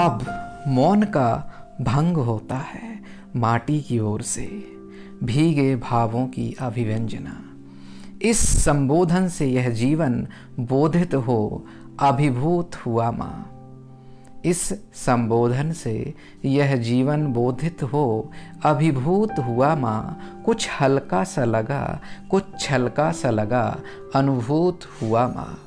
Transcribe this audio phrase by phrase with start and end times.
[0.00, 0.26] अब
[0.68, 3.00] मौन का भंग होता है
[3.36, 4.46] माटी की ओर से,
[5.24, 7.42] भीगे भावों की अभिव्यंजना।
[8.22, 10.26] इस संबोधन से यह जीवन
[10.60, 11.66] बोधित हो,
[12.00, 13.50] अभिभूत हुआ माँ।
[14.44, 18.30] इस संबोधन से यह जीवन बोधित हो,
[18.62, 23.80] अभिभूत हुआ माँ। कुछ हल्का सा लगा, कुछ छलका सा लगा,
[24.14, 25.58] अनुभूत हुआ माँ।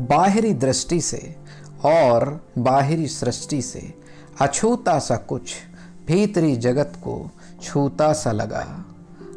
[0.00, 1.43] बाहरी दृष्टि से
[1.84, 3.94] और बाहरी सृष्टि से
[4.40, 5.54] अछूता सा कुछ
[6.06, 7.30] भीतरी जगत को
[7.62, 8.84] छूता सा लगा।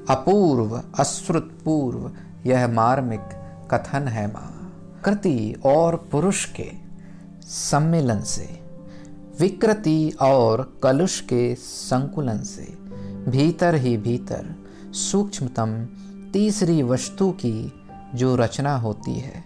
[0.09, 2.11] अपूर्व, अश्रुतपूर्व
[2.49, 3.19] यह मार्मिक
[3.73, 4.53] कथन है माँ।
[5.05, 6.71] कृति और पुरुष के
[7.41, 8.59] सम्मेलन से,
[9.39, 12.77] विकृति और कलुष के संकुलन से,
[13.31, 14.55] भीतर ही भीतर
[14.91, 15.87] सूक्ष्मतम
[16.33, 17.73] तीसरी वस्तु की
[18.15, 19.43] जो रचना होती है।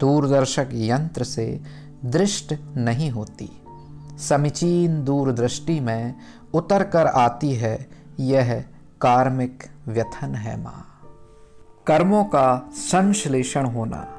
[0.00, 1.60] दूरदर्शक यंत्र से
[2.04, 3.50] दृष्ट नहीं होती।
[4.18, 6.14] समीचीन दूरदृष्टि में
[6.54, 7.88] उतर कर आती है,
[8.20, 8.64] यह
[9.00, 10.86] कार्मिक व्यथन है माँ।
[11.86, 14.18] कर्मों का संश्लेषण होना,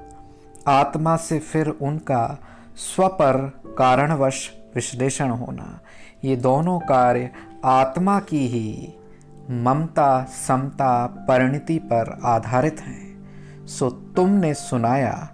[0.67, 2.39] आत्मा से फिर उनका
[2.75, 3.37] स्वपर
[3.77, 5.79] कारणवश विश्लेषण होना,
[6.23, 7.29] ये दोनों कार्य
[7.65, 8.93] आत्मा की ही
[9.49, 15.29] ममता, समता, परिणति पर आधारित हैं। सो तुमने सुनाया,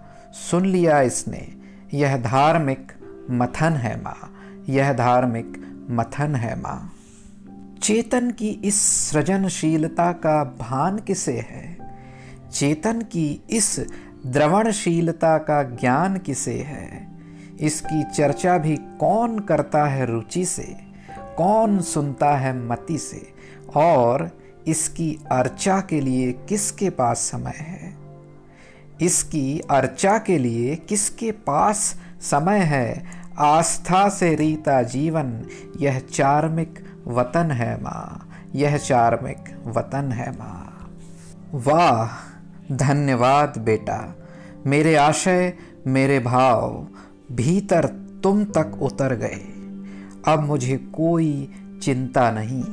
[0.50, 1.59] सुन लिया इसने
[1.94, 2.92] यह धार्मिक
[3.30, 4.34] मथन है माँ,
[4.68, 6.92] यह धार्मिक मथन है माँ।
[7.82, 11.78] चेतन की इस सृजनशीलता का भान किसे है?
[12.52, 13.80] चेतन की इस
[14.26, 17.08] द्रवणशीलता का ज्ञान किसे है?
[17.60, 20.76] इसकी चर्चा भी कौन करता है रुचि से,
[21.36, 23.34] कौन सुनता है मति से,
[23.76, 27.99] और इसकी अर्चा के लिए किसके पास समय है?
[29.02, 33.04] इसकी अर्चा के लिए किसके पास समय है?
[33.38, 35.46] आस्था से रीता जीवन,
[35.80, 40.66] यह चार्मिक वतन है माँ, यह चार्मिक वतन है माँ।
[41.54, 42.08] वाह,
[42.76, 44.14] धन्यवाद बेटा,
[44.66, 45.52] मेरे आशय,
[45.86, 46.86] मेरे भाव
[47.32, 47.86] भीतर
[48.22, 49.40] तुम तक उतर गए।
[50.32, 51.50] अब मुझे कोई
[51.82, 52.64] चिंता नहीं,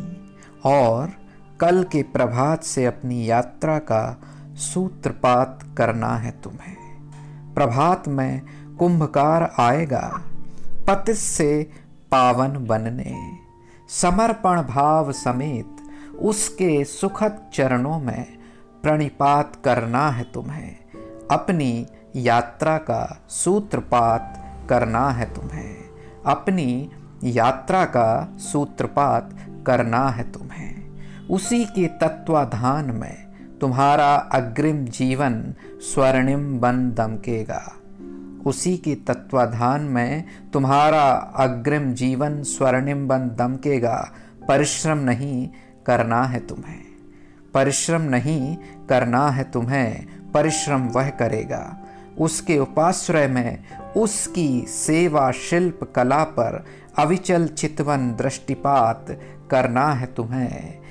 [0.66, 1.12] और
[1.60, 4.22] कल के प्रभात से अपनी यात्रा का
[4.58, 6.76] सूत्रपात करना है तुम्हें।
[7.54, 8.42] प्रभात में
[8.80, 10.22] कुंभकार आएगा
[10.88, 11.72] पतिस से
[12.12, 13.32] पावन बनने।
[13.90, 15.76] समर्पण भाव समेत
[16.20, 18.38] उसके सुखद चरणों में
[18.84, 20.76] प्रणिपात करना है तुम्हें।
[21.32, 25.76] अपनी यात्रा का सूत्रपात करना है तुम्हें।
[26.26, 26.92] अपनी
[27.24, 29.36] यात्रा का सूत्रपात
[29.68, 30.88] करना है तुम्हें।
[31.28, 33.27] उसी के तत्वाधान में
[33.62, 37.74] तुम्हारा अग्रिम जीवन स्वर्णिम बन दमकेगा।
[38.46, 40.24] उसी के तत्वाधान में
[40.54, 44.12] तुम्हारा अग्रिम जीवन स्वर्णिम बन दमकेगा।
[44.48, 45.50] परिश्रम नहीं
[45.86, 46.80] करना है तुम्हें।
[47.54, 48.58] परिश्रम नहीं
[48.90, 51.78] करना है तुम्हें। परिश्रम वह करेगा।
[52.20, 53.64] उसके उपाश्रय में
[53.98, 56.66] उसकी सेवा शिल्प कला पर
[57.00, 59.06] अविचल चितवन दृष्टिपात
[59.52, 60.87] करना है तुम्हें।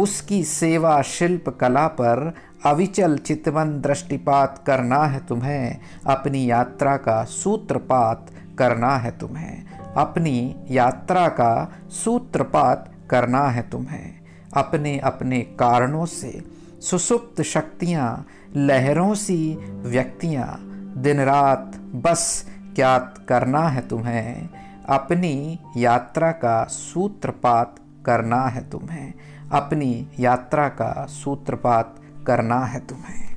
[0.00, 2.34] उसकी सेवा शिल्प कला पर
[2.66, 8.26] अविचल चितवन दृष्टिपात करना है तुम्हें, अपनी यात्रा का सूत्रपात
[8.58, 9.64] करना है तुम्हें,
[9.96, 14.20] अपनी यात्रा का सूत्रपात करना है तुम्हें।
[14.56, 16.44] अपने अपने कारणों से
[16.80, 20.58] सुसुप्त शक्तियाँ, लहरों सी व्यक्तियाँ
[20.96, 24.48] दिन रात बस ज्ञात करना है तुम्हें,
[24.88, 29.12] अपनी यात्रा का सूत्रपात करना है तुम्हें
[29.52, 33.29] अपनी यात्रा का सूत्रपात करना है तुम्हें।